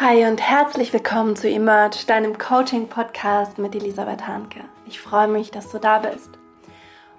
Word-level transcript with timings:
Hi 0.00 0.26
und 0.26 0.40
herzlich 0.40 0.92
willkommen 0.92 1.36
zu 1.36 1.48
Emerge, 1.48 1.98
deinem 2.08 2.36
Coaching-Podcast 2.36 3.58
mit 3.58 3.76
Elisabeth 3.76 4.26
Hanke. 4.26 4.58
Ich 4.86 4.98
freue 4.98 5.28
mich, 5.28 5.52
dass 5.52 5.70
du 5.70 5.78
da 5.78 6.00
bist. 6.00 6.30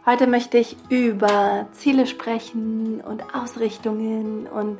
Heute 0.06 0.28
möchte 0.28 0.58
ich 0.58 0.76
über 0.90 1.68
Ziele 1.72 2.06
sprechen 2.06 3.00
und 3.00 3.34
Ausrichtungen 3.34 4.46
und 4.46 4.80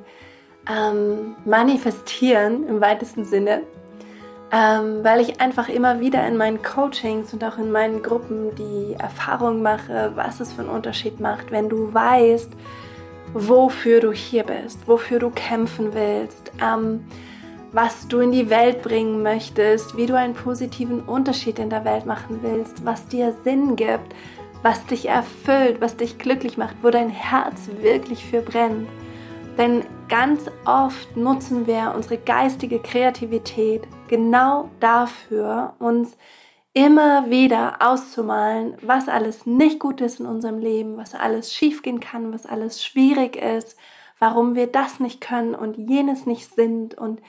ähm, 0.70 1.38
manifestieren 1.46 2.68
im 2.68 2.82
weitesten 2.82 3.24
Sinne, 3.24 3.62
ähm, 4.52 5.02
weil 5.02 5.22
ich 5.22 5.40
einfach 5.40 5.70
immer 5.70 6.02
wieder 6.02 6.28
in 6.28 6.36
meinen 6.36 6.62
Coachings 6.62 7.34
und 7.34 7.46
auch 7.46 7.58
in 7.58 7.72
meinen 7.72 8.04
Gruppen 8.04 8.54
die 8.56 8.96
Erfahrung 9.00 9.62
mache, 9.62 10.12
was 10.16 10.42
es 10.42 10.52
für 10.52 10.64
einen 10.64 10.70
Unterschied 10.70 11.22
macht, 11.22 11.50
wenn 11.50 11.70
du 11.70 11.94
weißt, 11.94 12.52
wofür 13.34 14.02
du 14.02 14.12
hier 14.12 14.44
bist, 14.44 14.86
wofür 14.86 15.20
du 15.20 15.30
kämpfen 15.30 15.94
willst. 15.94 16.52
Ähm, 16.62 17.06
was 17.76 18.08
du 18.08 18.20
in 18.22 18.32
die 18.32 18.50
Welt 18.50 18.82
bringen 18.84 19.22
möchtest, 19.22 19.98
wie 19.98 20.06
du 20.06 20.18
einen 20.18 20.34
positiven 20.34 21.02
Unterschied 21.02 21.60
in 21.60 21.70
der 21.70 21.84
Welt 21.84 22.06
machen 22.06 22.40
willst, 22.42 22.86
was 22.86 23.06
dir 23.10 23.36
Sinn 23.44 23.76
gibt, 23.76 24.16
was 24.64 24.86
dich 24.86 25.10
erfüllt, 25.10 25.82
was 25.82 25.98
dich 25.98 26.18
glücklich 26.18 26.58
macht, 26.58 26.78
wo 26.82 26.90
dein 26.90 27.10
Herz 27.10 27.70
wirklich 27.82 28.24
für 28.24 28.42
brennt. 28.42 28.88
Denn 29.58 29.84
ganz 30.08 30.50
oft 30.64 31.18
nutzen 31.18 31.68
wir 31.68 31.92
unsere 31.94 32.18
geistige 32.18 32.80
Kreativität 32.80 33.84
genau 34.08 34.70
dafür, 34.80 35.74
uns 35.80 36.16
immer 36.72 37.30
wieder 37.30 37.82
auszumalen, 37.82 38.78
was 38.84 39.10
alles 39.10 39.46
nicht 39.46 39.82
gut 39.82 40.00
ist 40.00 40.22
in 40.22 40.28
unserem 40.28 40.60
Leben, 40.60 40.96
was 40.96 41.14
alles 41.14 41.54
schiefgehen 41.54 42.00
kann, 42.00 42.32
was 42.32 42.46
alles 42.46 42.82
schwierig 42.82 43.36
ist, 43.36 43.78
warum 44.18 44.56
wir 44.56 44.68
das 44.68 45.02
nicht 45.02 45.20
können 45.20 45.56
und 45.56 45.76
jenes 45.76 46.26
nicht 46.26 46.56
sind 46.56 46.98
und 46.98 47.20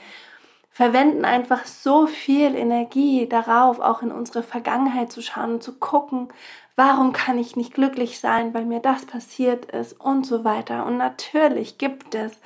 verwenden 0.77 1.25
einfach 1.25 1.65
so 1.65 2.07
viel 2.07 2.55
Energie 2.55 3.27
darauf, 3.27 3.81
auch 3.81 4.03
in 4.03 4.13
unsere 4.13 4.43
Vergangenheit 4.43 5.11
zu 5.11 5.23
schauen 5.23 5.55
und 5.55 5.63
zu 5.63 5.73
gucken, 5.79 6.29
warum 6.75 7.15
kann 7.15 7.39
ich 7.39 7.57
nicht 7.57 7.73
glücklich 7.73 8.21
sein, 8.21 8.53
weil 8.53 8.67
mir 8.67 8.81
das 8.81 9.07
passiert 9.07 9.65
ist 9.65 9.99
und 9.99 10.27
so 10.27 10.45
weiter. 10.45 10.85
Und 10.85 10.99
natürlich 10.99 11.79
gibt 11.79 12.15
es 12.15 12.39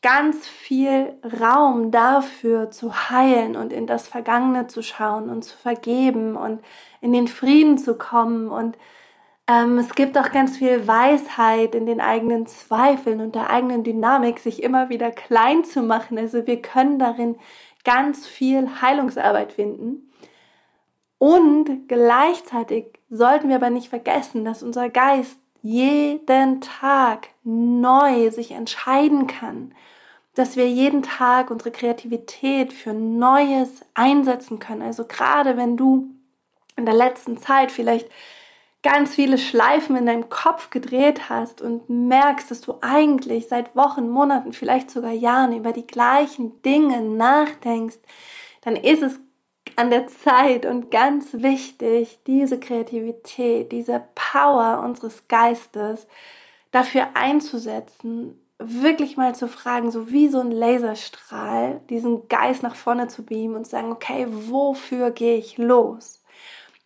ganz 0.00 0.48
viel 0.48 1.12
Raum 1.38 1.90
dafür 1.90 2.70
zu 2.70 3.10
heilen 3.10 3.56
und 3.56 3.74
in 3.74 3.86
das 3.86 4.08
Vergangene 4.08 4.66
zu 4.66 4.82
schauen 4.82 5.28
und 5.28 5.42
zu 5.42 5.54
vergeben 5.54 6.36
und 6.36 6.62
in 7.02 7.12
den 7.12 7.28
Frieden 7.28 7.76
zu 7.76 7.98
kommen 7.98 8.48
und 8.48 8.78
ähm, 9.50 9.78
es 9.78 9.94
gibt 9.94 10.16
auch 10.16 10.30
ganz 10.30 10.58
viel 10.58 10.86
Weisheit 10.86 11.74
in 11.74 11.86
den 11.86 12.00
eigenen 12.00 12.46
Zweifeln 12.46 13.20
und 13.20 13.34
der 13.34 13.50
eigenen 13.50 13.82
Dynamik, 13.82 14.38
sich 14.38 14.62
immer 14.62 14.90
wieder 14.90 15.10
klein 15.10 15.64
zu 15.64 15.82
machen. 15.82 16.18
Also 16.18 16.46
wir 16.46 16.62
können 16.62 16.98
darin 16.98 17.36
ganz 17.82 18.26
viel 18.26 18.80
Heilungsarbeit 18.80 19.52
finden. 19.52 20.12
Und 21.18 21.88
gleichzeitig 21.88 22.86
sollten 23.10 23.48
wir 23.48 23.56
aber 23.56 23.70
nicht 23.70 23.88
vergessen, 23.88 24.44
dass 24.44 24.62
unser 24.62 24.88
Geist 24.88 25.36
jeden 25.62 26.60
Tag 26.60 27.28
neu 27.42 28.30
sich 28.30 28.52
entscheiden 28.52 29.26
kann, 29.26 29.74
dass 30.34 30.56
wir 30.56 30.68
jeden 30.68 31.02
Tag 31.02 31.50
unsere 31.50 31.72
Kreativität 31.72 32.72
für 32.72 32.94
Neues 32.94 33.84
einsetzen 33.94 34.60
können. 34.60 34.82
Also 34.82 35.04
gerade 35.04 35.56
wenn 35.56 35.76
du 35.76 36.08
in 36.76 36.86
der 36.86 36.94
letzten 36.94 37.36
Zeit 37.36 37.72
vielleicht 37.72 38.08
ganz 38.82 39.14
viele 39.14 39.36
Schleifen 39.38 39.96
in 39.96 40.06
deinem 40.06 40.28
Kopf 40.30 40.70
gedreht 40.70 41.28
hast 41.28 41.60
und 41.60 41.90
merkst, 41.90 42.50
dass 42.50 42.62
du 42.62 42.78
eigentlich 42.80 43.48
seit 43.48 43.76
Wochen, 43.76 44.08
Monaten, 44.08 44.52
vielleicht 44.52 44.90
sogar 44.90 45.12
Jahren 45.12 45.54
über 45.54 45.72
die 45.72 45.86
gleichen 45.86 46.62
Dinge 46.62 47.02
nachdenkst, 47.02 47.98
dann 48.62 48.76
ist 48.76 49.02
es 49.02 49.18
an 49.76 49.90
der 49.90 50.06
Zeit 50.06 50.66
und 50.66 50.90
ganz 50.90 51.32
wichtig, 51.34 52.20
diese 52.26 52.58
Kreativität, 52.58 53.72
diese 53.72 54.02
Power 54.14 54.82
unseres 54.84 55.28
Geistes 55.28 56.06
dafür 56.70 57.08
einzusetzen, 57.14 58.40
wirklich 58.58 59.16
mal 59.16 59.34
zu 59.34 59.48
fragen, 59.48 59.90
so 59.90 60.10
wie 60.10 60.28
so 60.28 60.40
ein 60.40 60.50
Laserstrahl, 60.50 61.80
diesen 61.88 62.28
Geist 62.28 62.62
nach 62.62 62.74
vorne 62.74 63.08
zu 63.08 63.24
beamen 63.24 63.56
und 63.56 63.64
zu 63.64 63.70
sagen, 63.70 63.92
okay, 63.92 64.26
wofür 64.28 65.10
gehe 65.10 65.36
ich 65.36 65.56
los? 65.58 66.19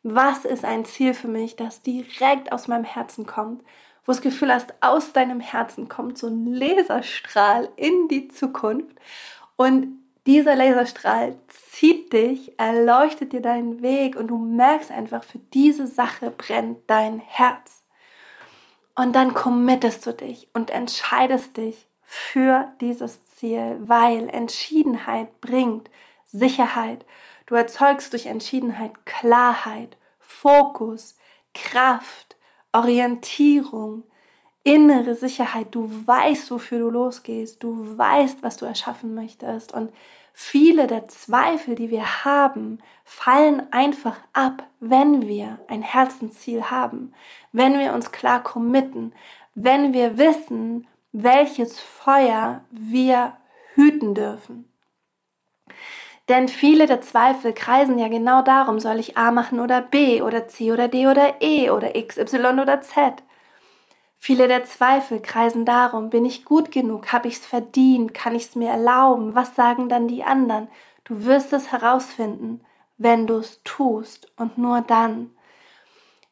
Was 0.05 0.45
ist 0.45 0.65
ein 0.65 0.85
Ziel 0.85 1.15
für 1.15 1.29
mich, 1.29 1.57
das 1.57 1.83
direkt 1.83 2.53
aus 2.53 2.69
meinem 2.69 2.85
Herzen 2.85 3.27
kommt, 3.27 3.63
wo 4.05 4.13
das 4.13 4.21
Gefühl 4.21 4.53
hast, 4.53 4.75
aus 4.83 5.13
deinem 5.13 5.41
Herzen 5.41 5.89
kommt 5.89 6.19
so 6.19 6.29
ein 6.29 6.47
Laserstrahl 6.47 7.71
in 7.77 8.09
die 8.09 8.29
Zukunft 8.29 8.95
und 9.57 9.99
dieser 10.27 10.57
Laserstrahl 10.57 11.37
zieht 11.49 12.13
dich, 12.13 12.59
erleuchtet 12.59 13.33
dir 13.33 13.41
deinen 13.41 13.83
Weg 13.83 14.17
und 14.17 14.29
du 14.29 14.39
merkst 14.39 14.91
einfach, 14.91 15.25
für 15.25 15.39
diese 15.39 15.87
Sache 15.87 16.31
brennt 16.31 16.79
dein 16.87 17.19
Herz. 17.19 17.83
Und 18.95 19.15
dann 19.15 19.35
committest 19.35 20.07
du 20.07 20.13
dich 20.13 20.49
und 20.55 20.71
entscheidest 20.71 21.57
dich 21.57 21.87
für 22.03 22.73
dieses 22.81 23.27
Ziel, 23.27 23.77
weil 23.81 24.29
Entschiedenheit 24.29 25.41
bringt 25.41 25.91
Sicherheit 26.25 27.05
Du 27.47 27.55
erzeugst 27.55 28.13
durch 28.13 28.27
Entschiedenheit 28.27 29.05
Klarheit, 29.05 29.97
Fokus, 30.19 31.17
Kraft, 31.53 32.37
Orientierung, 32.73 34.05
innere 34.63 35.15
Sicherheit. 35.15 35.69
Du 35.71 35.89
weißt, 36.07 36.51
wofür 36.51 36.79
du 36.81 36.91
losgehst. 36.91 37.63
Du 37.63 37.97
weißt, 37.97 38.43
was 38.43 38.57
du 38.57 38.65
erschaffen 38.65 39.15
möchtest. 39.15 39.73
Und 39.73 39.93
viele 40.33 40.87
der 40.87 41.07
Zweifel, 41.07 41.75
die 41.75 41.91
wir 41.91 42.25
haben, 42.25 42.79
fallen 43.05 43.73
einfach 43.73 44.17
ab, 44.33 44.67
wenn 44.81 45.29
wir 45.29 45.61
ein 45.69 45.83
Herzensziel 45.83 46.71
haben, 46.71 47.13
wenn 47.53 47.79
wir 47.79 47.93
uns 47.93 48.11
klar 48.11 48.43
committen, 48.43 49.13
wenn 49.55 49.93
wir 49.93 50.19
wissen, 50.19 50.89
welches 51.13 51.79
Feuer 51.79 52.65
wir 52.71 53.37
hüten 53.75 54.15
dürfen. 54.15 54.69
Denn 56.29 56.49
viele 56.49 56.87
der 56.87 57.03
Zweifel 57.03 57.53
kreisen 57.53 57.99
ja 57.99 58.09
genau 58.09 58.43
darum, 58.43 58.81
soll 58.81 58.99
ich 58.99 59.17
A 59.19 59.31
machen 59.31 59.61
oder 59.61 59.83
B 59.83 60.23
oder 60.23 60.49
C 60.49 60.73
oder 60.73 60.89
D 60.89 61.07
oder 61.07 61.43
E 61.43 61.71
oder 61.71 61.97
X, 61.97 62.17
Y 62.17 62.61
oder 62.61 62.81
Z. 62.81 63.23
Viele 64.17 64.49
der 64.49 64.65
Zweifel 64.65 65.21
kreisen 65.21 65.67
darum, 65.67 66.09
bin 66.09 66.25
ich 66.25 66.47
gut 66.47 66.71
genug, 66.71 67.13
habe 67.13 67.29
ich 67.29 67.35
es 67.35 67.47
verdient, 67.47 68.15
kann 68.15 68.35
ich 68.35 68.45
es 68.45 68.55
mir 68.55 68.71
erlauben, 68.71 69.35
was 69.35 69.55
sagen 69.55 69.91
dann 69.91 70.09
die 70.09 70.25
anderen? 70.25 70.69
Du 71.05 71.27
wirst 71.27 71.53
es 71.53 71.71
herausfinden, 71.71 72.63
wenn 72.97 73.27
du 73.27 73.37
es 73.37 73.63
tust 73.65 74.33
und 74.37 74.57
nur 74.57 74.81
dann. 74.81 75.31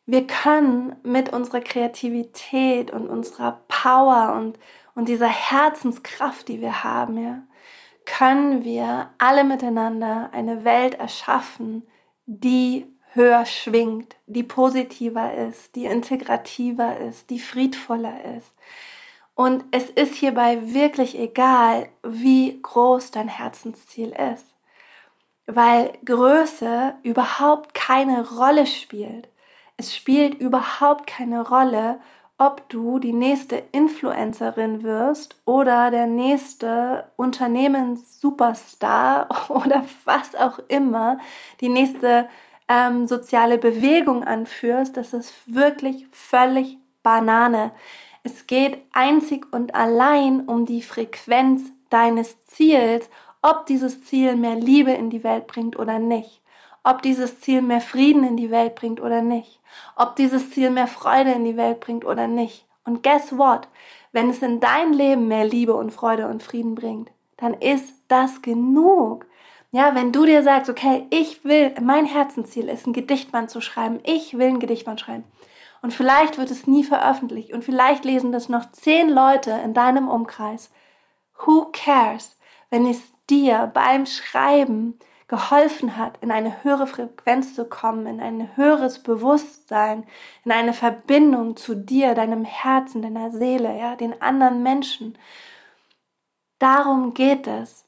Wir 0.07 0.27
können 0.27 0.97
mit 1.03 1.35
unserer 1.35 1.61
Kreativität 1.61 2.91
und 2.91 3.09
unserer 3.09 3.61
Power 3.69 4.35
und, 4.39 4.59
und 4.95 5.09
dieser 5.09 5.29
Herzenskraft, 5.29 6.49
die 6.49 6.63
wir 6.63 6.83
haben, 6.85 7.19
ja, 7.23 7.43
können 8.05 8.65
wir 8.65 9.11
alle 9.19 9.45
miteinander 9.45 10.31
eine 10.33 10.65
Welt 10.65 10.95
erschaffen, 10.95 11.87
die 12.27 12.87
höher 13.15 13.45
schwingt, 13.45 14.17
die 14.27 14.43
positiver 14.43 15.35
ist, 15.35 15.75
die 15.77 15.85
integrativer 15.85 16.99
ist, 16.99 17.31
die 17.31 17.39
friedvoller 17.39 18.25
ist. 18.37 18.55
Und 19.35 19.65
es 19.71 19.89
ist 19.91 20.15
hierbei 20.15 20.75
wirklich 20.75 21.19
egal, 21.19 21.89
wie 22.03 22.61
groß 22.61 23.11
dein 23.11 23.29
Herzensziel 23.29 24.15
ist, 24.35 24.47
weil 25.47 25.93
Größe 26.05 26.95
überhaupt 27.03 27.75
keine 27.75 28.29
Rolle 28.29 28.67
spielt. 28.67 29.29
Es 29.77 29.95
spielt 29.97 30.35
überhaupt 30.35 31.07
keine 31.07 31.47
Rolle, 31.47 32.01
ob 32.45 32.69
du 32.69 32.99
die 32.99 33.13
nächste 33.13 33.63
Influencerin 33.71 34.83
wirst 34.83 35.37
oder 35.45 35.93
der 35.93 36.09
nächste 36.09 37.05
Unternehmenssuperstar 37.15 39.29
oder 39.49 39.85
was 40.05 40.35
auch 40.35 40.59
immer, 40.67 41.19
die 41.61 41.69
nächste 41.69 42.29
ähm, 42.67 43.07
soziale 43.07 43.59
Bewegung 43.59 44.25
anführst, 44.25 44.97
das 44.97 45.13
ist 45.13 45.33
wirklich 45.47 46.09
völlig 46.11 46.79
Banane. 47.05 47.71
Es 48.25 48.49
geht 48.49 48.79
einzig 48.93 49.47
und 49.53 49.77
allein 49.77 50.41
um 50.41 50.67
die 50.67 50.83
Frequenz 50.83 51.63
deines 51.91 52.45
Ziels, 52.47 53.09
ob 53.41 53.67
dieses 53.67 54.03
Ziel 54.03 54.35
mehr 54.35 54.57
Liebe 54.57 54.91
in 54.91 55.11
die 55.11 55.23
Welt 55.23 55.47
bringt 55.47 55.79
oder 55.79 56.01
nicht 56.01 56.42
ob 56.85 57.03
dieses 57.03 57.41
Ziel 57.41 57.63
mehr 57.63 57.81
Frieden 57.81 58.25
in 58.25 58.37
die 58.37 58.51
Welt 58.51 58.75
bringt 58.75 59.01
oder 59.01 59.23
nicht, 59.23 59.61
ob 59.97 60.17
dieses 60.17 60.51
Ziel 60.51 60.71
mehr 60.71 60.87
Freude 60.87 61.33
in 61.33 61.45
die 61.45 61.57
Welt 61.57 61.81
bringt 61.81 62.05
oder 62.05 62.27
nicht. 62.27 62.67
Und 62.85 63.03
guess 63.03 63.37
what? 63.37 63.69
Wenn 64.11 64.29
es 64.29 64.43
in 64.43 64.61
dein 64.61 64.93
Leben 64.93 65.29
mehr 65.29 65.45
Liebe 65.45 65.75
und 65.75 65.93
Freude 65.93 66.27
und 66.29 66.43
Frieden 66.43 66.75
bringt, 66.75 67.11
dann 67.37 67.55
ist 67.55 67.95
das 68.09 68.43
genug. 68.43 69.27
Ja, 69.71 69.95
wenn 69.95 70.13
du 70.13 70.27
dir 70.27 70.43
sagst, 70.43 70.69
okay, 70.69 71.07
ich 71.11 71.45
will, 71.45 71.75
mein 71.81 72.05
Herzensziel 72.05 72.69
ist, 72.69 72.87
ein 72.87 72.93
Gedichtband 72.93 73.51
zu 73.51 73.61
schreiben, 73.61 74.01
ich 74.05 74.37
will 74.37 74.49
ein 74.49 74.61
Gedichtband 74.61 75.01
schreiben. 75.01 75.25
Und 75.81 75.93
vielleicht 75.93 76.39
wird 76.39 76.51
es 76.51 76.67
nie 76.67 76.85
veröffentlicht 76.85 77.53
und 77.53 77.65
vielleicht 77.65 78.05
lesen 78.05 78.33
das 78.33 78.49
noch 78.49 78.71
zehn 78.71 79.09
Leute 79.09 79.51
in 79.65 79.75
deinem 79.75 80.09
Umkreis. 80.09 80.71
Who 81.45 81.71
cares? 81.73 82.37
Wenn 82.71 82.87
es 82.87 83.01
dir 83.29 83.71
beim 83.73 84.07
Schreiben 84.07 84.99
geholfen 85.33 85.97
hat, 85.97 86.19
in 86.21 86.31
eine 86.31 86.63
höhere 86.63 86.87
Frequenz 86.87 87.55
zu 87.55 87.65
kommen, 87.65 88.07
in 88.07 88.21
ein 88.21 88.55
höheres 88.55 88.99
Bewusstsein, 88.99 90.05
in 90.45 90.53
eine 90.53 90.75
Verbindung 90.75 91.57
zu 91.57 91.75
dir, 91.75 92.15
deinem 92.15 92.45
Herzen, 92.45 93.01
deiner 93.01 93.31
Seele, 93.31 93.75
ja, 93.79 93.97
den 93.97 94.21
anderen 94.21 94.63
Menschen. 94.63 95.17
Darum 96.59 97.15
geht 97.15 97.47
es. 97.47 97.87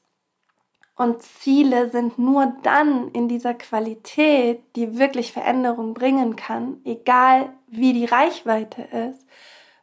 Und 0.95 1.21
Ziele 1.21 1.91
sind 1.91 2.17
nur 2.17 2.51
dann 2.63 3.11
in 3.11 3.27
dieser 3.27 3.53
Qualität, 3.53 4.63
die 4.75 4.97
wirklich 4.97 5.31
Veränderung 5.31 5.93
bringen 5.93 6.35
kann, 6.35 6.81
egal 6.83 7.53
wie 7.67 7.93
die 7.93 8.05
Reichweite 8.05 8.81
ist, 8.81 9.23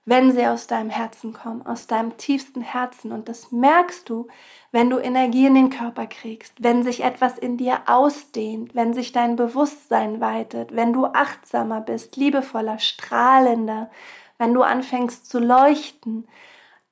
wenn 0.04 0.32
sie 0.32 0.46
aus 0.46 0.66
deinem 0.66 0.90
Herzen 0.90 1.32
kommen, 1.32 1.64
aus 1.64 1.86
deinem 1.86 2.16
tiefsten 2.16 2.60
Herzen. 2.60 3.12
Und 3.12 3.28
das 3.28 3.52
merkst 3.52 4.08
du, 4.08 4.26
wenn 4.72 4.90
du 4.90 4.98
Energie 4.98 5.46
in 5.46 5.54
den 5.54 5.70
Körper 5.70 6.06
kriegst, 6.06 6.62
wenn 6.62 6.82
sich 6.82 7.04
etwas 7.04 7.38
in 7.38 7.56
dir 7.56 7.82
ausdehnt, 7.86 8.74
wenn 8.74 8.94
sich 8.94 9.12
dein 9.12 9.36
Bewusstsein 9.36 10.20
weitet, 10.20 10.74
wenn 10.74 10.92
du 10.92 11.06
achtsamer 11.06 11.80
bist, 11.80 12.16
liebevoller, 12.16 12.78
strahlender, 12.78 13.90
wenn 14.38 14.54
du 14.54 14.62
anfängst 14.62 15.30
zu 15.30 15.38
leuchten, 15.38 16.26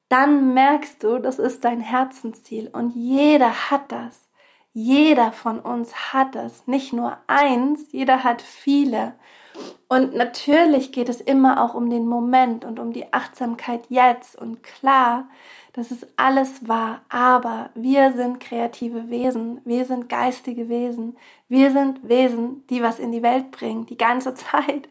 dann 0.08 0.54
merkst 0.54 1.02
du, 1.02 1.18
das 1.18 1.38
ist 1.38 1.64
dein 1.64 1.80
Herzensziel. 1.80 2.68
Und 2.72 2.94
jeder 2.94 3.70
hat 3.70 3.90
das. 3.90 4.28
Jeder 4.72 5.32
von 5.32 5.58
uns 5.58 6.12
hat 6.12 6.36
das. 6.36 6.66
Nicht 6.68 6.92
nur 6.92 7.16
eins, 7.26 7.90
jeder 7.90 8.22
hat 8.22 8.40
viele. 8.40 9.14
Und 9.88 10.14
natürlich 10.14 10.92
geht 10.92 11.08
es 11.08 11.20
immer 11.20 11.64
auch 11.64 11.74
um 11.74 11.90
den 11.90 12.06
Moment 12.06 12.64
und 12.64 12.78
um 12.78 12.92
die 12.92 13.12
Achtsamkeit 13.12 13.82
jetzt. 13.88 14.36
Und 14.36 14.62
klar, 14.62 15.28
das 15.72 15.90
ist 15.90 16.06
alles 16.16 16.68
wahr, 16.68 17.00
aber 17.08 17.70
wir 17.74 18.12
sind 18.12 18.40
kreative 18.40 19.08
Wesen, 19.08 19.60
wir 19.64 19.84
sind 19.84 20.08
geistige 20.08 20.68
Wesen, 20.68 21.16
wir 21.48 21.70
sind 21.70 22.08
Wesen, 22.08 22.66
die 22.68 22.82
was 22.82 22.98
in 22.98 23.12
die 23.12 23.22
Welt 23.22 23.50
bringen, 23.50 23.86
die 23.86 23.96
ganze 23.96 24.34
Zeit. 24.34 24.88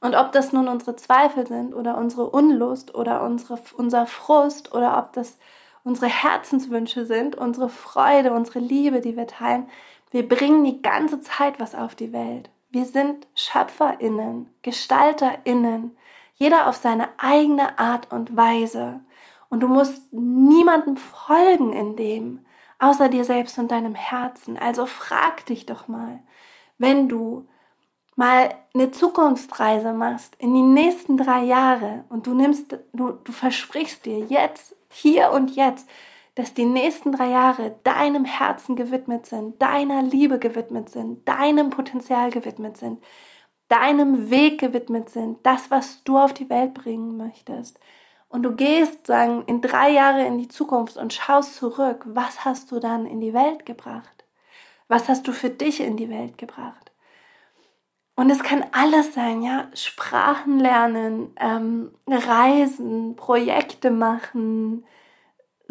Und 0.00 0.16
ob 0.16 0.32
das 0.32 0.52
nun 0.52 0.68
unsere 0.68 0.96
Zweifel 0.96 1.46
sind 1.46 1.74
oder 1.74 1.96
unsere 1.96 2.28
Unlust 2.28 2.94
oder 2.94 3.22
unsere, 3.22 3.58
unser 3.76 4.06
Frust 4.06 4.74
oder 4.74 4.98
ob 4.98 5.12
das 5.12 5.38
unsere 5.84 6.06
Herzenswünsche 6.06 7.06
sind, 7.06 7.36
unsere 7.36 7.68
Freude, 7.68 8.32
unsere 8.32 8.58
Liebe, 8.58 9.00
die 9.00 9.16
wir 9.16 9.26
teilen, 9.26 9.68
wir 10.10 10.28
bringen 10.28 10.64
die 10.64 10.82
ganze 10.82 11.20
Zeit 11.20 11.58
was 11.58 11.74
auf 11.74 11.94
die 11.94 12.12
Welt. 12.12 12.50
Wir 12.72 12.86
sind 12.86 13.26
Schöpferinnen, 13.34 14.48
Gestalterinnen, 14.62 15.94
jeder 16.36 16.68
auf 16.68 16.76
seine 16.76 17.10
eigene 17.18 17.78
Art 17.78 18.10
und 18.10 18.34
Weise. 18.34 19.00
Und 19.50 19.60
du 19.60 19.68
musst 19.68 20.10
niemandem 20.10 20.96
folgen 20.96 21.74
in 21.74 21.96
dem, 21.96 22.46
außer 22.78 23.10
dir 23.10 23.26
selbst 23.26 23.58
und 23.58 23.70
deinem 23.70 23.94
Herzen. 23.94 24.56
Also 24.56 24.86
frag 24.86 25.44
dich 25.44 25.66
doch 25.66 25.86
mal, 25.86 26.20
wenn 26.78 27.10
du 27.10 27.46
mal 28.16 28.54
eine 28.72 28.90
Zukunftsreise 28.90 29.92
machst 29.92 30.34
in 30.38 30.54
die 30.54 30.62
nächsten 30.62 31.18
drei 31.18 31.44
Jahre 31.44 32.04
und 32.08 32.26
du 32.26 32.32
nimmst, 32.32 32.78
du, 32.94 33.12
du 33.12 33.32
versprichst 33.32 34.06
dir 34.06 34.20
jetzt, 34.20 34.74
hier 34.88 35.30
und 35.32 35.54
jetzt, 35.54 35.86
dass 36.34 36.54
die 36.54 36.64
nächsten 36.64 37.12
drei 37.12 37.28
Jahre 37.28 37.76
deinem 37.84 38.24
Herzen 38.24 38.76
gewidmet 38.76 39.26
sind, 39.26 39.60
deiner 39.60 40.02
Liebe 40.02 40.38
gewidmet 40.38 40.88
sind, 40.88 41.28
deinem 41.28 41.70
Potenzial 41.70 42.30
gewidmet 42.30 42.76
sind, 42.76 43.02
deinem 43.68 44.30
Weg 44.30 44.60
gewidmet 44.60 45.10
sind, 45.10 45.38
das, 45.44 45.70
was 45.70 46.04
du 46.04 46.18
auf 46.18 46.32
die 46.32 46.48
Welt 46.48 46.74
bringen 46.74 47.16
möchtest. 47.16 47.78
Und 48.28 48.44
du 48.44 48.56
gehst, 48.56 49.06
sagen, 49.06 49.44
in 49.46 49.60
drei 49.60 49.90
Jahre 49.90 50.24
in 50.24 50.38
die 50.38 50.48
Zukunft 50.48 50.96
und 50.96 51.12
schaust 51.12 51.56
zurück, 51.56 52.02
was 52.06 52.46
hast 52.46 52.72
du 52.72 52.80
dann 52.80 53.04
in 53.04 53.20
die 53.20 53.34
Welt 53.34 53.66
gebracht? 53.66 54.24
Was 54.88 55.08
hast 55.08 55.28
du 55.28 55.32
für 55.32 55.50
dich 55.50 55.80
in 55.80 55.96
die 55.98 56.08
Welt 56.08 56.38
gebracht? 56.38 56.92
Und 58.14 58.30
es 58.30 58.42
kann 58.42 58.64
alles 58.72 59.14
sein, 59.14 59.42
ja, 59.42 59.68
Sprachen 59.74 60.58
lernen, 60.58 61.34
ähm, 61.40 61.92
Reisen, 62.06 63.16
Projekte 63.16 63.90
machen, 63.90 64.84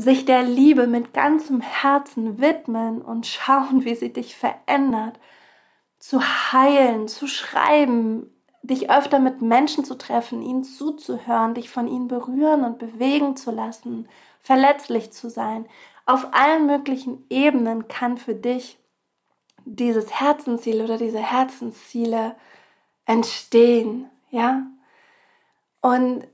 sich 0.01 0.25
der 0.25 0.43
Liebe 0.43 0.87
mit 0.87 1.13
ganzem 1.13 1.61
Herzen 1.61 2.39
widmen 2.39 3.01
und 3.01 3.27
schauen, 3.27 3.85
wie 3.85 3.95
sie 3.95 4.11
dich 4.11 4.35
verändert, 4.35 5.19
zu 5.99 6.21
heilen, 6.21 7.07
zu 7.07 7.27
schreiben, 7.27 8.33
dich 8.63 8.89
öfter 8.89 9.19
mit 9.19 9.41
Menschen 9.41 9.85
zu 9.85 9.95
treffen, 9.95 10.41
ihnen 10.41 10.63
zuzuhören, 10.63 11.53
dich 11.53 11.69
von 11.69 11.87
ihnen 11.87 12.07
berühren 12.07 12.63
und 12.63 12.79
bewegen 12.79 13.35
zu 13.35 13.51
lassen, 13.51 14.07
verletzlich 14.39 15.11
zu 15.11 15.29
sein. 15.29 15.67
Auf 16.05 16.27
allen 16.33 16.65
möglichen 16.65 17.25
Ebenen 17.29 17.87
kann 17.87 18.17
für 18.17 18.35
dich 18.35 18.77
dieses 19.65 20.19
Herzensziel 20.19 20.81
oder 20.81 20.97
diese 20.97 21.19
Herzensziele 21.19 22.35
entstehen, 23.05 24.09
ja? 24.29 24.63
Und 25.81 26.27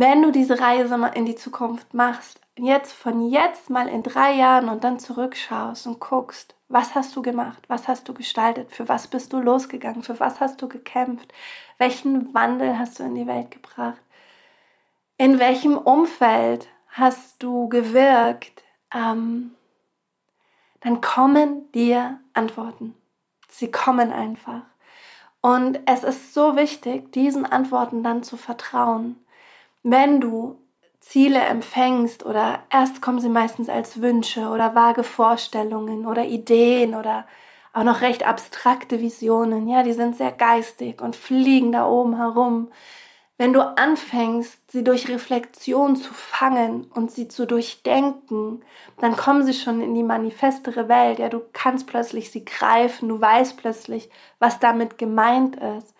wenn 0.00 0.22
du 0.22 0.30
diese 0.30 0.60
Reise 0.60 0.98
mal 0.98 1.08
in 1.08 1.24
die 1.24 1.36
Zukunft 1.36 1.94
machst, 1.94 2.40
jetzt 2.58 2.92
von 2.92 3.30
jetzt 3.30 3.70
mal 3.70 3.88
in 3.88 4.02
drei 4.02 4.34
Jahren 4.34 4.68
und 4.68 4.84
dann 4.84 4.98
zurückschaust 4.98 5.86
und 5.86 6.00
guckst, 6.00 6.54
was 6.68 6.94
hast 6.94 7.16
du 7.16 7.22
gemacht, 7.22 7.62
was 7.68 7.88
hast 7.88 8.06
du 8.08 8.12
gestaltet, 8.12 8.72
für 8.72 8.88
was 8.90 9.06
bist 9.06 9.32
du 9.32 9.40
losgegangen, 9.40 10.02
für 10.02 10.20
was 10.20 10.40
hast 10.40 10.60
du 10.60 10.68
gekämpft, 10.68 11.32
welchen 11.78 12.34
Wandel 12.34 12.78
hast 12.78 12.98
du 12.98 13.04
in 13.04 13.14
die 13.14 13.26
Welt 13.26 13.50
gebracht, 13.50 14.00
in 15.16 15.38
welchem 15.38 15.78
Umfeld 15.78 16.68
hast 16.88 17.42
du 17.42 17.68
gewirkt, 17.70 18.64
ähm, 18.94 19.54
dann 20.80 21.00
kommen 21.00 21.72
dir 21.72 22.20
Antworten. 22.34 22.94
Sie 23.48 23.70
kommen 23.70 24.12
einfach. 24.12 24.62
Und 25.40 25.80
es 25.86 26.04
ist 26.04 26.34
so 26.34 26.54
wichtig, 26.54 27.12
diesen 27.12 27.46
Antworten 27.46 28.02
dann 28.02 28.22
zu 28.22 28.36
vertrauen 28.36 29.16
wenn 29.90 30.20
du 30.20 30.58
Ziele 31.00 31.38
empfängst 31.38 32.26
oder 32.26 32.60
erst 32.70 33.00
kommen 33.00 33.20
sie 33.20 33.28
meistens 33.28 33.68
als 33.68 34.02
Wünsche 34.02 34.48
oder 34.48 34.74
vage 34.74 35.04
Vorstellungen 35.04 36.06
oder 36.06 36.24
Ideen 36.24 36.96
oder 36.96 37.26
auch 37.72 37.84
noch 37.84 38.00
recht 38.00 38.26
abstrakte 38.26 39.00
Visionen, 39.00 39.68
ja, 39.68 39.82
die 39.82 39.92
sind 39.92 40.16
sehr 40.16 40.32
geistig 40.32 41.00
und 41.00 41.14
fliegen 41.14 41.72
da 41.72 41.86
oben 41.86 42.16
herum. 42.16 42.70
Wenn 43.38 43.52
du 43.52 43.60
anfängst, 43.60 44.70
sie 44.72 44.82
durch 44.82 45.08
Reflexion 45.08 45.94
zu 45.94 46.12
fangen 46.12 46.90
und 46.94 47.12
sie 47.12 47.28
zu 47.28 47.46
durchdenken, 47.46 48.64
dann 48.98 49.14
kommen 49.14 49.44
sie 49.44 49.52
schon 49.52 49.82
in 49.82 49.94
die 49.94 50.02
manifestere 50.02 50.88
Welt. 50.88 51.18
Ja, 51.18 51.28
du 51.28 51.42
kannst 51.52 51.86
plötzlich 51.86 52.30
sie 52.30 52.44
greifen, 52.44 53.08
du 53.08 53.20
weißt 53.20 53.58
plötzlich, 53.58 54.08
was 54.38 54.58
damit 54.58 54.96
gemeint 54.98 55.56
ist. 55.56 55.94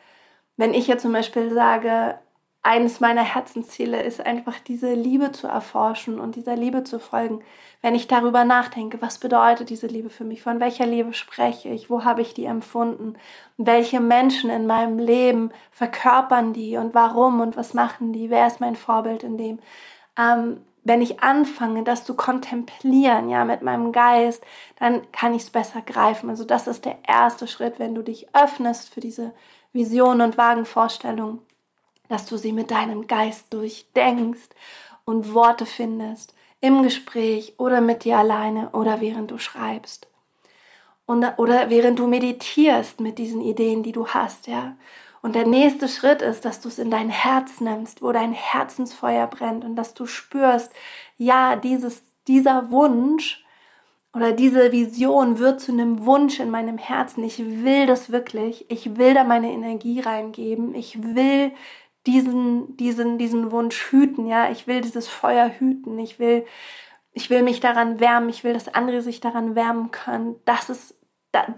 Wenn 0.56 0.72
ich 0.72 0.86
jetzt 0.86 1.02
zum 1.02 1.12
Beispiel 1.12 1.52
sage, 1.52 2.18
eines 2.66 2.98
meiner 2.98 3.22
Herzensziele 3.22 4.02
ist 4.02 4.26
einfach 4.26 4.58
diese 4.58 4.92
Liebe 4.92 5.30
zu 5.30 5.46
erforschen 5.46 6.18
und 6.18 6.34
dieser 6.34 6.56
Liebe 6.56 6.82
zu 6.82 6.98
folgen. 6.98 7.44
Wenn 7.80 7.94
ich 7.94 8.08
darüber 8.08 8.44
nachdenke, 8.44 9.00
was 9.00 9.18
bedeutet 9.18 9.70
diese 9.70 9.86
Liebe 9.86 10.10
für 10.10 10.24
mich? 10.24 10.42
Von 10.42 10.58
welcher 10.58 10.84
Liebe 10.84 11.14
spreche 11.14 11.68
ich? 11.68 11.90
Wo 11.90 12.02
habe 12.02 12.22
ich 12.22 12.34
die 12.34 12.46
empfunden? 12.46 13.14
Welche 13.56 14.00
Menschen 14.00 14.50
in 14.50 14.66
meinem 14.66 14.98
Leben 14.98 15.52
verkörpern 15.70 16.52
die 16.52 16.76
und 16.76 16.92
warum 16.92 17.40
und 17.40 17.56
was 17.56 17.72
machen 17.72 18.12
die? 18.12 18.30
Wer 18.30 18.48
ist 18.48 18.60
mein 18.60 18.74
Vorbild 18.74 19.22
in 19.22 19.38
dem? 19.38 19.60
Ähm, 20.18 20.60
wenn 20.82 21.02
ich 21.02 21.20
anfange, 21.20 21.84
das 21.84 22.04
zu 22.04 22.16
kontemplieren, 22.16 23.28
ja, 23.28 23.44
mit 23.44 23.62
meinem 23.62 23.92
Geist, 23.92 24.42
dann 24.80 25.02
kann 25.12 25.34
ich 25.34 25.42
es 25.42 25.50
besser 25.50 25.82
greifen. 25.82 26.30
Also 26.30 26.44
das 26.44 26.66
ist 26.66 26.84
der 26.84 26.98
erste 27.06 27.46
Schritt, 27.46 27.78
wenn 27.78 27.94
du 27.94 28.02
dich 28.02 28.26
öffnest 28.34 28.92
für 28.92 29.00
diese 29.00 29.32
Visionen 29.72 30.22
und 30.22 30.36
vagen 30.36 30.64
Vorstellungen 30.64 31.46
dass 32.08 32.26
du 32.26 32.36
sie 32.36 32.52
mit 32.52 32.70
deinem 32.70 33.06
Geist 33.06 33.52
durchdenkst 33.52 34.50
und 35.04 35.34
Worte 35.34 35.66
findest 35.66 36.34
im 36.60 36.82
Gespräch 36.82 37.54
oder 37.58 37.80
mit 37.80 38.04
dir 38.04 38.18
alleine 38.18 38.70
oder 38.70 39.00
während 39.00 39.30
du 39.30 39.38
schreibst. 39.38 40.08
Und, 41.06 41.24
oder 41.36 41.70
während 41.70 41.98
du 41.98 42.06
meditierst 42.08 43.00
mit 43.00 43.18
diesen 43.18 43.40
Ideen, 43.40 43.82
die 43.82 43.92
du 43.92 44.08
hast, 44.08 44.48
ja. 44.48 44.76
Und 45.22 45.34
der 45.34 45.46
nächste 45.46 45.88
Schritt 45.88 46.22
ist, 46.22 46.44
dass 46.44 46.60
du 46.60 46.68
es 46.68 46.78
in 46.78 46.90
dein 46.90 47.08
Herz 47.08 47.60
nimmst, 47.60 48.02
wo 48.02 48.12
dein 48.12 48.32
Herzensfeuer 48.32 49.26
brennt 49.26 49.64
und 49.64 49.74
dass 49.74 49.94
du 49.94 50.06
spürst, 50.06 50.72
ja, 51.16 51.56
dieses, 51.56 52.02
dieser 52.28 52.70
Wunsch 52.70 53.44
oder 54.14 54.32
diese 54.32 54.72
Vision 54.72 55.38
wird 55.38 55.60
zu 55.60 55.72
einem 55.72 56.06
Wunsch 56.06 56.40
in 56.40 56.50
meinem 56.50 56.78
Herzen. 56.78 57.24
Ich 57.24 57.38
will 57.38 57.86
das 57.86 58.10
wirklich. 58.10 58.70
Ich 58.70 58.96
will 58.96 59.14
da 59.14 59.24
meine 59.24 59.52
Energie 59.52 60.00
reingeben. 60.00 60.74
Ich 60.74 61.02
will 61.02 61.52
diesen, 62.06 62.76
diesen, 62.76 63.18
diesen 63.18 63.50
Wunsch 63.50 63.90
hüten, 63.90 64.26
ja. 64.26 64.50
Ich 64.50 64.66
will 64.66 64.80
dieses 64.80 65.08
Feuer 65.08 65.50
hüten. 65.58 65.98
Ich 65.98 66.18
will, 66.18 66.46
ich 67.12 67.30
will 67.30 67.42
mich 67.42 67.60
daran 67.60 68.00
wärmen. 68.00 68.28
Ich 68.28 68.44
will, 68.44 68.52
dass 68.52 68.68
andere 68.68 69.02
sich 69.02 69.20
daran 69.20 69.54
wärmen 69.54 69.90
können. 69.90 70.36
Das 70.44 70.70
ist, 70.70 70.94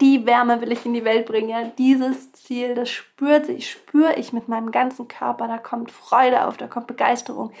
die 0.01 0.25
Wärme 0.25 0.59
will 0.61 0.71
ich 0.71 0.85
in 0.85 0.93
die 0.93 1.05
Welt 1.05 1.25
bringen, 1.25 1.49
ja. 1.49 1.63
Dieses 1.77 2.31
Ziel, 2.33 2.75
das 2.75 2.89
spürt 2.89 3.45
sich, 3.45 3.69
spüre 3.69 4.15
ich 4.15 4.33
mit 4.33 4.47
meinem 4.47 4.71
ganzen 4.71 5.07
Körper. 5.07 5.47
Da 5.47 5.57
kommt 5.57 5.91
Freude 5.91 6.47
auf, 6.47 6.57
da 6.57 6.67
kommt 6.67 6.87
Begeisterung. 6.87 7.51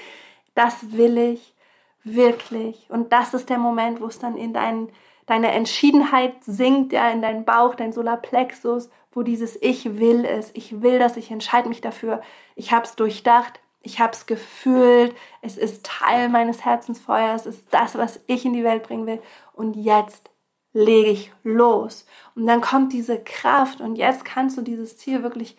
Das 0.55 0.91
will 0.91 1.17
ich 1.17 1.53
wirklich. 2.03 2.87
Und 2.89 3.13
das 3.13 3.33
ist 3.33 3.49
der 3.49 3.57
Moment, 3.57 4.01
wo 4.01 4.07
es 4.07 4.19
dann 4.19 4.35
in 4.35 4.53
dein, 4.53 4.89
deine 5.25 5.51
Entschiedenheit 5.51 6.43
sinkt, 6.43 6.93
ja, 6.93 7.09
in 7.09 7.21
deinen 7.21 7.45
Bauch, 7.45 7.75
dein 7.75 7.93
Solarplexus, 7.93 8.89
wo 9.11 9.23
dieses 9.23 9.61
Ich 9.61 9.97
will 9.99 10.25
es, 10.25 10.51
ich 10.53 10.81
will 10.81 10.99
das, 10.99 11.17
ich 11.17 11.31
entscheide 11.31 11.69
mich 11.69 11.81
dafür, 11.81 12.21
ich 12.55 12.71
habe 12.71 12.85
es 12.85 12.95
durchdacht, 12.95 13.59
ich 13.81 13.99
habe 13.99 14.13
es 14.13 14.25
gefühlt, 14.25 15.15
es 15.41 15.57
ist 15.57 15.85
Teil 15.85 16.29
meines 16.29 16.65
Herzensfeuers, 16.65 17.45
es 17.45 17.57
ist 17.59 17.73
das, 17.73 17.97
was 17.97 18.19
ich 18.27 18.45
in 18.45 18.53
die 18.53 18.63
Welt 18.63 18.83
bringen 18.83 19.07
will. 19.07 19.21
Und 19.53 19.75
jetzt 19.75 20.29
lege 20.73 21.09
ich 21.09 21.31
los. 21.43 22.05
Und 22.35 22.45
dann 22.45 22.61
kommt 22.61 22.93
diese 22.93 23.23
Kraft 23.23 23.81
und 23.81 23.95
jetzt 23.95 24.25
kannst 24.25 24.57
du 24.57 24.61
dieses 24.61 24.97
Ziel 24.97 25.23
wirklich 25.23 25.57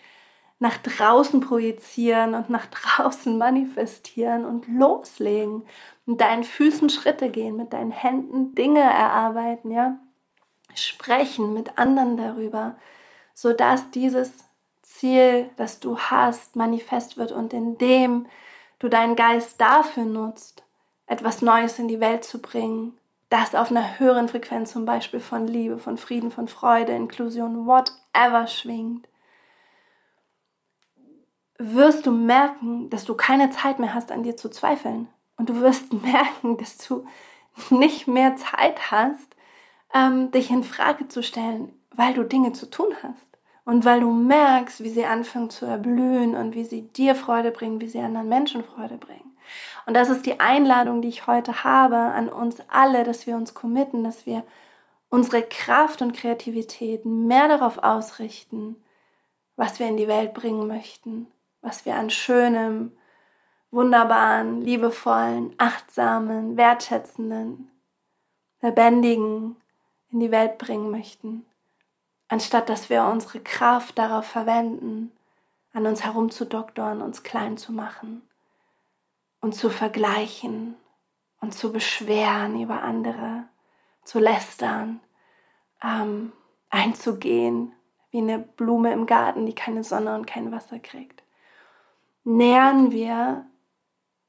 nach 0.58 0.76
draußen 0.76 1.40
projizieren 1.40 2.34
und 2.34 2.50
nach 2.50 2.66
draußen 2.66 3.36
manifestieren 3.38 4.44
und 4.44 4.68
loslegen. 4.68 5.64
Mit 6.06 6.20
deinen 6.20 6.44
Füßen 6.44 6.90
Schritte 6.90 7.30
gehen, 7.30 7.56
mit 7.56 7.72
deinen 7.72 7.92
Händen 7.92 8.54
Dinge 8.54 8.80
erarbeiten, 8.80 9.70
ja. 9.70 9.98
Sprechen 10.74 11.52
mit 11.52 11.78
anderen 11.78 12.16
darüber, 12.16 12.76
sodass 13.40 13.90
dieses 13.92 14.34
Ziel, 14.82 15.48
das 15.56 15.80
du 15.80 15.98
hast, 15.98 16.56
manifest 16.56 17.16
wird 17.16 17.32
und 17.32 17.54
indem 17.54 18.26
du 18.78 18.90
deinen 18.90 19.16
Geist 19.16 19.58
dafür 19.58 20.04
nutzt, 20.04 20.62
etwas 21.06 21.40
Neues 21.40 21.78
in 21.78 21.88
die 21.88 22.00
Welt 22.00 22.22
zu 22.22 22.42
bringen, 22.42 22.98
das 23.30 23.54
auf 23.54 23.70
einer 23.70 23.98
höheren 23.98 24.28
Frequenz 24.28 24.72
zum 24.72 24.84
Beispiel 24.84 25.20
von 25.20 25.46
Liebe, 25.46 25.78
von 25.78 25.96
Frieden, 25.96 26.30
von 26.30 26.48
Freude, 26.48 26.92
Inklusion, 26.92 27.66
whatever 27.66 28.46
schwingt, 28.46 29.08
wirst 31.56 32.04
du 32.04 32.10
merken, 32.10 32.90
dass 32.90 33.06
du 33.06 33.14
keine 33.14 33.48
Zeit 33.48 33.78
mehr 33.78 33.94
hast, 33.94 34.12
an 34.12 34.22
dir 34.22 34.36
zu 34.36 34.50
zweifeln. 34.50 35.08
Und 35.38 35.48
du 35.48 35.62
wirst 35.62 35.90
merken, 36.02 36.58
dass 36.58 36.76
du 36.76 37.06
nicht 37.70 38.06
mehr 38.06 38.36
Zeit 38.36 38.90
hast, 38.90 39.34
ähm, 39.94 40.30
dich 40.30 40.50
in 40.50 40.62
Frage 40.62 41.08
zu 41.08 41.22
stellen, 41.22 41.72
weil 41.92 42.12
du 42.12 42.22
Dinge 42.22 42.52
zu 42.52 42.68
tun 42.68 42.94
hast. 43.02 43.29
Und 43.70 43.84
weil 43.84 44.00
du 44.00 44.10
merkst, 44.10 44.82
wie 44.82 44.90
sie 44.90 45.04
anfangen 45.04 45.50
zu 45.50 45.64
erblühen 45.64 46.34
und 46.34 46.54
wie 46.54 46.64
sie 46.64 46.82
dir 46.82 47.14
Freude 47.14 47.50
bringen, 47.50 47.80
wie 47.80 47.88
sie 47.88 48.00
anderen 48.00 48.28
Menschen 48.28 48.64
Freude 48.64 48.96
bringen. 48.96 49.36
Und 49.86 49.94
das 49.94 50.10
ist 50.10 50.26
die 50.26 50.40
Einladung, 50.40 51.02
die 51.02 51.08
ich 51.08 51.26
heute 51.26 51.64
habe 51.64 51.96
an 51.96 52.28
uns 52.28 52.58
alle, 52.68 53.04
dass 53.04 53.26
wir 53.26 53.36
uns 53.36 53.54
committen, 53.54 54.04
dass 54.04 54.26
wir 54.26 54.44
unsere 55.08 55.42
Kraft 55.42 56.02
und 56.02 56.12
Kreativität 56.12 57.04
mehr 57.04 57.48
darauf 57.48 57.78
ausrichten, 57.78 58.76
was 59.56 59.78
wir 59.78 59.88
in 59.88 59.96
die 59.96 60.08
Welt 60.08 60.34
bringen 60.34 60.66
möchten 60.66 61.26
was 61.62 61.84
wir 61.84 61.94
an 61.96 62.10
schönem, 62.10 62.92
wunderbaren, 63.70 64.62
liebevollen, 64.62 65.54
achtsamen, 65.58 66.56
wertschätzenden, 66.56 67.70
lebendigen 68.62 69.56
in 70.10 70.20
die 70.20 70.30
Welt 70.30 70.58
bringen 70.58 70.90
möchten, 70.90 71.46
anstatt 72.30 72.68
dass 72.68 72.88
wir 72.88 73.04
unsere 73.04 73.40
Kraft 73.40 73.98
darauf 73.98 74.24
verwenden, 74.24 75.12
an 75.72 75.86
uns 75.86 76.04
herumzudoktoren, 76.04 77.02
uns 77.02 77.22
klein 77.22 77.58
zu 77.58 77.72
machen 77.72 78.22
und 79.40 79.54
zu 79.54 79.68
vergleichen 79.68 80.76
und 81.40 81.52
zu 81.52 81.72
beschweren 81.72 82.60
über 82.60 82.82
andere, 82.82 83.44
zu 84.04 84.18
lästern, 84.18 85.00
ähm, 85.82 86.32
einzugehen 86.70 87.72
wie 88.10 88.18
eine 88.18 88.38
Blume 88.38 88.92
im 88.92 89.06
Garten, 89.06 89.44
die 89.46 89.54
keine 89.54 89.84
Sonne 89.84 90.14
und 90.14 90.26
kein 90.26 90.52
Wasser 90.52 90.78
kriegt. 90.78 91.22
Nähern 92.22 92.92
wir 92.92 93.44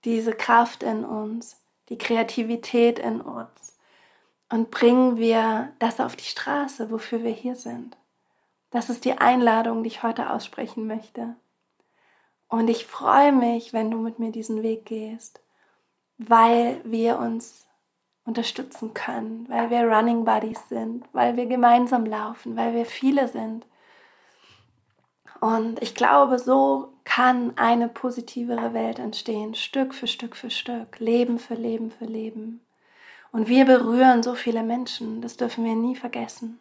diese 0.06 0.34
Kraft 0.34 0.82
in 0.82 1.06
uns, 1.06 1.62
die 1.90 1.98
Kreativität 1.98 2.98
in 2.98 3.22
uns 3.22 3.71
und 4.52 4.70
bringen 4.70 5.18
wir 5.18 5.72
das 5.80 6.00
auf 6.00 6.16
die 6.16 6.26
Straße, 6.26 6.92
wofür 6.92 7.24
wir 7.24 7.32
hier 7.32 7.56
sind. 7.56 7.98
Das 8.70 8.90
ist 8.90 9.06
die 9.06 9.18
Einladung, 9.18 9.84
die 9.84 9.88
ich 9.88 10.04
heute 10.04 10.30
aussprechen 10.30 10.88
möchte. 10.88 11.36
Und 12.48 12.70
ich 12.70 12.86
freue 12.86 13.32
mich, 13.32 13.74
wenn 13.74 13.90
du 13.90 13.98
mit 13.98 14.20
mir 14.20 14.32
diesen 14.32 14.62
Weg 14.62 14.86
gehst, 14.86 15.42
weil 16.18 16.82
wir 16.84 17.18
uns 17.18 17.66
unterstützen 18.26 18.94
können, 18.94 19.48
weil 19.50 19.70
wir 19.70 19.90
Running 19.90 20.26
Buddies 20.26 20.70
sind, 20.70 21.06
weil 21.14 21.38
wir 21.38 21.48
gemeinsam 21.48 22.06
laufen, 22.06 22.56
weil 22.56 22.76
wir 22.76 22.86
viele 22.86 23.28
sind 23.28 23.66
und 25.42 25.82
ich 25.82 25.96
glaube, 25.96 26.38
so 26.38 26.94
kann 27.04 27.58
eine 27.58 27.90
positivere 27.90 28.76
Welt 28.76 29.00
entstehen, 29.00 29.56
Stück 29.56 29.96
für 29.96 30.06
Stück 30.06 30.36
für 30.36 30.52
Stück, 30.52 31.00
Leben 31.00 31.40
für 31.40 31.56
Leben 31.56 31.90
für 31.90 32.06
Leben. 32.06 32.62
Und 33.32 33.48
wir 33.48 33.66
berühren 33.66 34.24
so 34.24 34.36
viele 34.36 34.64
Menschen, 34.64 35.22
das 35.22 35.38
dürfen 35.38 35.64
wir 35.64 35.76
nie 35.76 35.96
vergessen. 35.96 36.60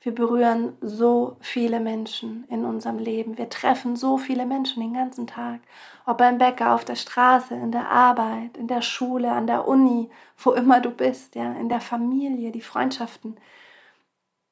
Wir 0.00 0.14
berühren 0.14 0.76
so 0.80 1.36
viele 1.40 1.80
Menschen 1.80 2.44
in 2.48 2.64
unserem 2.64 2.98
Leben. 2.98 3.36
Wir 3.36 3.50
treffen 3.50 3.96
so 3.96 4.16
viele 4.16 4.46
Menschen 4.46 4.80
den 4.80 4.94
ganzen 4.94 5.26
Tag. 5.26 5.60
Ob 6.06 6.18
beim 6.18 6.38
Bäcker, 6.38 6.72
auf 6.74 6.84
der 6.84 6.94
Straße, 6.94 7.54
in 7.54 7.72
der 7.72 7.90
Arbeit, 7.90 8.56
in 8.56 8.68
der 8.68 8.82
Schule, 8.82 9.32
an 9.32 9.48
der 9.48 9.66
Uni, 9.66 10.08
wo 10.36 10.52
immer 10.52 10.80
du 10.80 10.90
bist, 10.90 11.34
ja, 11.34 11.52
in 11.54 11.68
der 11.68 11.80
Familie, 11.80 12.52
die 12.52 12.60
Freundschaften. 12.60 13.36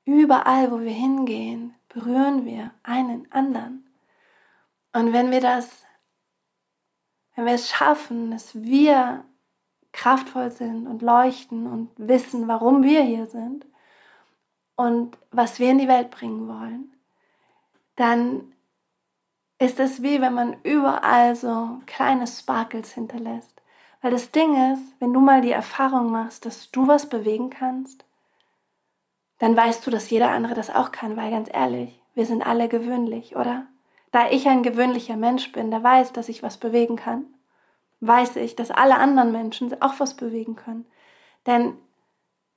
Überall, 0.05 0.73
wo 0.73 0.81
wir 0.81 0.93
hingehen, 0.93 1.75
berühren 1.89 2.45
wir 2.45 2.73
einen 2.83 3.31
anderen. 3.31 3.89
Und 4.93 5.13
wenn 5.13 5.31
wir 5.31 5.41
das, 5.41 5.85
wenn 7.37 7.47
wir 7.47 7.55
es 7.55 7.69
schaffen, 7.71 8.33
dass 8.33 8.55
wir 8.55 9.25
kraftvoll 9.97 10.51
sind 10.51 10.87
und 10.87 11.01
leuchten 11.01 11.67
und 11.67 11.91
wissen, 11.97 12.47
warum 12.49 12.83
wir 12.83 13.03
hier 13.03 13.27
sind 13.27 13.67
und 14.77 15.17
was 15.31 15.59
wir 15.59 15.71
in 15.71 15.79
die 15.79 15.89
Welt 15.89 16.11
bringen 16.11 16.49
wollen, 16.49 16.93
dann 17.97 18.53
ist 19.59 19.81
es 19.81 20.03
wie 20.03 20.21
wenn 20.21 20.35
man 20.35 20.57
überall 20.65 21.35
so 21.35 21.81
kleine 21.87 22.27
Sparkles 22.27 22.93
hinterlässt. 22.93 23.63
Weil 24.03 24.11
das 24.11 24.31
Ding 24.31 24.75
ist, 24.75 24.83
wenn 25.01 25.15
du 25.15 25.21
mal 25.21 25.41
die 25.41 25.51
Erfahrung 25.51 26.13
machst, 26.13 26.45
dass 26.45 26.71
du 26.71 26.87
was 26.87 27.09
bewegen 27.09 27.49
kannst, 27.49 28.05
dann 29.39 29.57
weißt 29.57 29.87
du, 29.87 29.91
dass 29.91 30.11
jeder 30.11 30.31
andere 30.31 30.53
das 30.53 30.69
auch 30.69 30.93
kann, 30.93 31.17
weil 31.17 31.31
ganz 31.31 31.49
ehrlich, 31.51 32.03
wir 32.15 32.27
sind 32.27 32.47
alle 32.47 32.69
gewöhnlich, 32.69 33.35
oder? 33.35 33.67
Da 34.13 34.29
ich 34.31 34.47
ein 34.47 34.63
gewöhnlicher 34.63 35.17
Mensch 35.17 35.53
bin, 35.53 35.71
der 35.71 35.83
weiß, 35.83 36.13
dass 36.13 36.29
ich 36.29 36.43
was 36.43 36.59
bewegen 36.59 36.97
kann, 36.97 37.25
weiß 38.07 38.37
ich, 38.37 38.57
dass 38.57 38.71
alle 38.71 38.99
anderen 38.99 39.33
Menschen 39.33 39.81
auch 39.83 39.95
was 39.99 40.15
bewegen 40.15 40.57
können. 40.57 40.87
Denn 41.47 41.77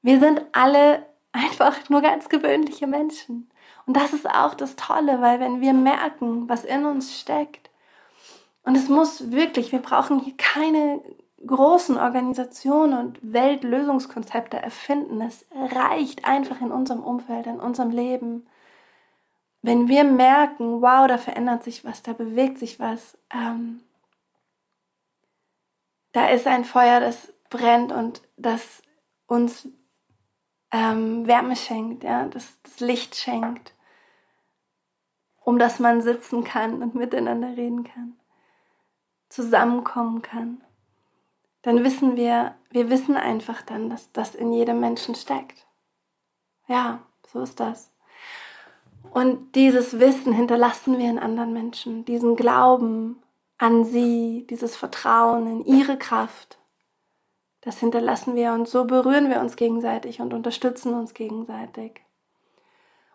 wir 0.01 0.19
sind 0.19 0.43
alle 0.51 1.05
einfach 1.31 1.89
nur 1.89 2.01
ganz 2.01 2.29
gewöhnliche 2.29 2.87
Menschen. 2.87 3.49
Und 3.85 3.97
das 3.97 4.13
ist 4.13 4.29
auch 4.29 4.53
das 4.53 4.75
Tolle, 4.75 5.21
weil 5.21 5.39
wenn 5.39 5.61
wir 5.61 5.73
merken, 5.73 6.47
was 6.49 6.63
in 6.63 6.85
uns 6.85 7.19
steckt, 7.19 7.69
und 8.63 8.75
es 8.75 8.87
muss 8.89 9.31
wirklich, 9.31 9.71
wir 9.71 9.79
brauchen 9.79 10.19
hier 10.19 10.35
keine 10.37 11.01
großen 11.45 11.97
Organisationen 11.97 12.99
und 12.99 13.19
Weltlösungskonzepte 13.21 14.57
erfinden. 14.57 15.21
Es 15.21 15.45
reicht 15.53 16.25
einfach 16.25 16.61
in 16.61 16.71
unserem 16.71 17.01
Umfeld, 17.01 17.47
in 17.47 17.59
unserem 17.59 17.91
Leben. 17.91 18.45
Wenn 19.61 19.87
wir 19.87 20.03
merken, 20.03 20.81
wow, 20.81 21.07
da 21.07 21.17
verändert 21.17 21.63
sich 21.63 21.83
was, 21.83 22.03
da 22.03 22.13
bewegt 22.13 22.59
sich 22.59 22.79
was, 22.79 23.17
ähm, 23.33 23.81
da 26.11 26.27
ist 26.29 26.47
ein 26.47 26.65
Feuer, 26.65 26.99
das 26.99 27.33
brennt 27.49 27.91
und 27.91 28.21
das 28.37 28.81
uns 29.27 29.67
ähm, 30.71 31.27
Wärme 31.27 31.55
schenkt, 31.55 32.03
ja, 32.03 32.25
das, 32.25 32.61
das 32.63 32.79
Licht 32.79 33.15
schenkt, 33.15 33.73
um 35.43 35.59
das 35.59 35.79
man 35.79 36.01
sitzen 36.01 36.43
kann 36.43 36.81
und 36.81 36.95
miteinander 36.95 37.49
reden 37.49 37.83
kann, 37.83 38.19
zusammenkommen 39.29 40.21
kann 40.21 40.61
dann 41.61 41.83
wissen 41.83 42.15
wir, 42.15 42.55
wir 42.69 42.89
wissen 42.89 43.17
einfach 43.17 43.61
dann, 43.61 43.89
dass 43.89 44.11
das 44.11 44.35
in 44.35 44.53
jedem 44.53 44.79
Menschen 44.79 45.15
steckt. 45.15 45.67
Ja, 46.67 46.99
so 47.27 47.41
ist 47.41 47.59
das. 47.59 47.91
Und 49.11 49.55
dieses 49.55 49.99
Wissen 49.99 50.33
hinterlassen 50.33 50.97
wir 50.97 51.09
in 51.09 51.19
anderen 51.19 51.53
Menschen, 51.53 52.05
diesen 52.05 52.35
Glauben 52.35 53.21
an 53.59 53.83
sie, 53.83 54.47
dieses 54.49 54.75
Vertrauen 54.75 55.45
in 55.45 55.65
ihre 55.65 55.97
Kraft. 55.97 56.57
Das 57.61 57.79
hinterlassen 57.79 58.35
wir 58.35 58.53
und 58.53 58.67
so 58.67 58.85
berühren 58.85 59.29
wir 59.29 59.41
uns 59.41 59.57
gegenseitig 59.57 60.21
und 60.21 60.33
unterstützen 60.33 60.93
uns 60.93 61.13
gegenseitig. 61.13 62.01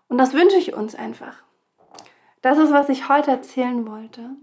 Und 0.06 0.18
das 0.18 0.34
wünsche 0.34 0.58
ich 0.58 0.74
uns 0.74 0.94
einfach. 0.94 1.42
Das 2.42 2.58
ist, 2.58 2.72
was 2.72 2.90
ich 2.90 3.08
heute 3.08 3.30
erzählen 3.30 3.86
wollte. 3.88 4.36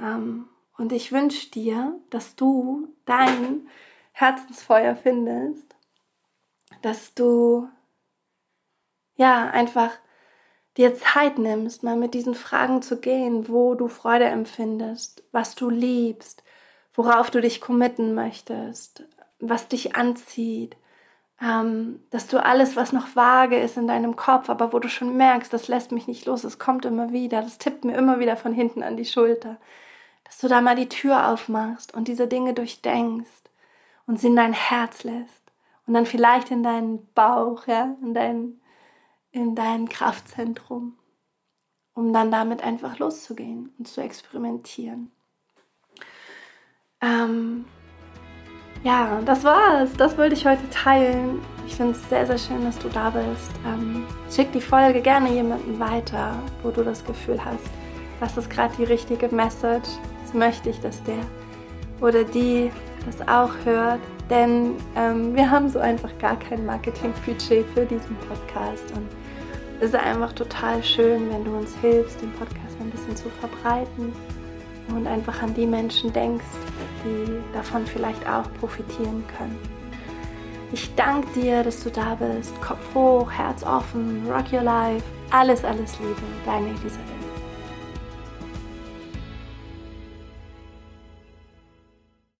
Ähm, 0.00 0.48
und 0.78 0.92
ich 0.92 1.12
wünsche 1.12 1.50
dir, 1.50 2.00
dass 2.08 2.36
du 2.36 2.88
dein 3.04 3.68
Herzensfeuer 4.12 4.96
findest, 4.96 5.76
dass 6.80 7.12
du 7.12 7.68
ja 9.16 9.50
einfach 9.50 9.90
dir 10.76 10.94
Zeit 10.94 11.38
nimmst, 11.38 11.82
mal 11.82 11.96
mit 11.96 12.14
diesen 12.14 12.34
Fragen 12.34 12.82
zu 12.82 12.98
gehen, 13.00 13.48
wo 13.48 13.74
du 13.74 13.88
Freude 13.88 14.26
empfindest, 14.26 15.22
was 15.32 15.54
du 15.54 15.70
liebst, 15.70 16.42
worauf 16.94 17.30
du 17.30 17.40
dich 17.40 17.60
committen 17.60 18.14
möchtest, 18.14 19.04
was 19.38 19.68
dich 19.68 19.96
anzieht, 19.96 20.76
ähm, 21.40 22.00
dass 22.10 22.28
du 22.28 22.42
alles, 22.42 22.76
was 22.76 22.92
noch 22.92 23.14
vage 23.14 23.58
ist 23.58 23.76
in 23.76 23.86
deinem 23.86 24.16
Kopf, 24.16 24.48
aber 24.48 24.72
wo 24.72 24.78
du 24.78 24.88
schon 24.88 25.16
merkst, 25.16 25.52
das 25.52 25.68
lässt 25.68 25.92
mich 25.92 26.06
nicht 26.06 26.26
los, 26.26 26.44
es 26.44 26.58
kommt 26.58 26.84
immer 26.84 27.12
wieder, 27.12 27.42
das 27.42 27.58
tippt 27.58 27.84
mir 27.84 27.96
immer 27.96 28.18
wieder 28.18 28.36
von 28.36 28.52
hinten 28.52 28.82
an 28.82 28.96
die 28.96 29.04
Schulter, 29.04 29.58
dass 30.24 30.38
du 30.38 30.48
da 30.48 30.60
mal 30.60 30.76
die 30.76 30.88
Tür 30.88 31.28
aufmachst 31.28 31.94
und 31.94 32.08
diese 32.08 32.26
Dinge 32.26 32.54
durchdenkst 32.54 33.50
und 34.06 34.18
sie 34.18 34.28
in 34.28 34.36
dein 34.36 34.54
Herz 34.54 35.04
lässt 35.04 35.52
und 35.86 35.94
dann 35.94 36.06
vielleicht 36.06 36.50
in 36.50 36.62
deinen 36.62 37.06
Bauch, 37.14 37.66
ja, 37.66 37.96
in 38.02 38.14
dein, 38.14 38.60
in 39.36 39.54
dein 39.54 39.88
Kraftzentrum, 39.88 40.94
um 41.94 42.12
dann 42.12 42.30
damit 42.30 42.62
einfach 42.62 42.98
loszugehen 42.98 43.72
und 43.78 43.86
zu 43.86 44.00
experimentieren. 44.00 45.10
Ähm, 47.02 47.66
ja, 48.82 49.20
das 49.24 49.44
war's. 49.44 49.92
Das 49.98 50.16
wollte 50.16 50.34
ich 50.34 50.46
heute 50.46 50.68
teilen. 50.70 51.40
Ich 51.66 51.76
finde 51.76 51.92
es 51.92 52.08
sehr, 52.08 52.26
sehr 52.26 52.38
schön, 52.38 52.64
dass 52.64 52.78
du 52.78 52.88
da 52.88 53.10
bist. 53.10 53.50
Ähm, 53.66 54.06
schick 54.30 54.52
die 54.52 54.60
Folge 54.60 55.02
gerne 55.02 55.30
jemandem 55.32 55.78
weiter, 55.78 56.38
wo 56.62 56.70
du 56.70 56.82
das 56.82 57.04
Gefühl 57.04 57.44
hast, 57.44 57.64
das 58.20 58.36
ist 58.38 58.48
gerade 58.48 58.74
die 58.76 58.84
richtige 58.84 59.28
Message. 59.28 59.88
Das 60.22 60.32
möchte 60.32 60.70
ich, 60.70 60.80
dass 60.80 61.02
der 61.04 61.18
oder 62.00 62.24
die 62.24 62.70
das 63.04 63.20
auch 63.28 63.52
hört. 63.64 64.00
Denn 64.30 64.76
ähm, 64.96 65.34
wir 65.36 65.50
haben 65.50 65.68
so 65.68 65.78
einfach 65.78 66.16
gar 66.18 66.38
kein 66.38 66.64
Marketingbudget 66.64 67.66
für 67.74 67.84
diesen 67.84 68.16
Podcast. 68.28 68.90
Und 68.96 69.08
es 69.80 69.88
ist 69.88 69.94
einfach 69.94 70.32
total 70.32 70.82
schön, 70.82 71.30
wenn 71.30 71.44
du 71.44 71.56
uns 71.56 71.74
hilfst, 71.80 72.20
den 72.22 72.32
Podcast 72.32 72.76
ein 72.80 72.90
bisschen 72.90 73.16
zu 73.16 73.28
verbreiten 73.28 74.12
und 74.88 75.06
einfach 75.06 75.42
an 75.42 75.54
die 75.54 75.66
Menschen 75.66 76.12
denkst, 76.12 76.44
die 77.04 77.38
davon 77.52 77.86
vielleicht 77.86 78.26
auch 78.28 78.50
profitieren 78.60 79.24
können. 79.36 79.58
Ich 80.72 80.94
danke 80.94 81.28
dir, 81.40 81.62
dass 81.62 81.82
du 81.84 81.90
da 81.90 82.16
bist. 82.16 82.60
Kopf 82.60 82.94
hoch, 82.94 83.30
Herz 83.30 83.62
offen, 83.62 84.26
rock 84.28 84.52
your 84.52 84.62
life. 84.62 85.04
Alles, 85.30 85.64
alles 85.64 85.98
Liebe. 86.00 86.22
Deine 86.44 86.68
Elisabeth. 86.68 87.15